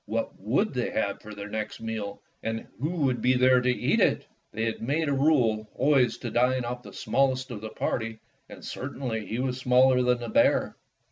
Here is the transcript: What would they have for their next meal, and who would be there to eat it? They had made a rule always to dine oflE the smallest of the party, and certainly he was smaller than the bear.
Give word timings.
What 0.07 0.31
would 0.39 0.73
they 0.73 0.89
have 0.89 1.21
for 1.21 1.35
their 1.35 1.47
next 1.47 1.79
meal, 1.79 2.23
and 2.41 2.65
who 2.79 2.89
would 2.89 3.21
be 3.21 3.35
there 3.35 3.61
to 3.61 3.69
eat 3.69 3.99
it? 3.99 4.25
They 4.51 4.63
had 4.65 4.81
made 4.81 5.07
a 5.09 5.13
rule 5.13 5.69
always 5.75 6.17
to 6.17 6.31
dine 6.31 6.63
oflE 6.63 6.81
the 6.81 6.93
smallest 6.93 7.51
of 7.51 7.61
the 7.61 7.69
party, 7.69 8.17
and 8.49 8.65
certainly 8.65 9.27
he 9.27 9.37
was 9.37 9.59
smaller 9.59 10.01
than 10.01 10.17
the 10.19 10.29
bear. 10.29 10.75